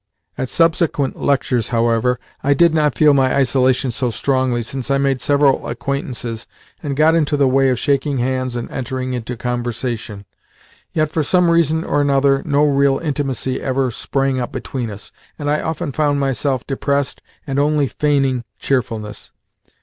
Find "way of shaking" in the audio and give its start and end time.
7.47-8.17